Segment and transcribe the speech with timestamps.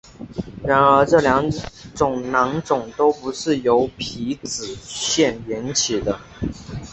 [0.63, 1.47] 然而这两
[1.93, 6.19] 种囊肿都不是由皮脂腺引起的。